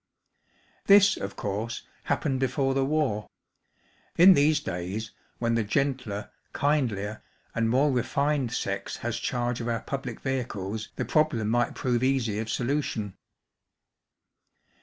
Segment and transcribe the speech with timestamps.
[0.87, 3.27] This, of course, happened before the war.
[3.73, 7.21] * In these days, when the gentler, kindlier,
[7.53, 12.39] and more, refined sex has charge of our public vehicles the problem might prove easy
[12.39, 13.13] of solution.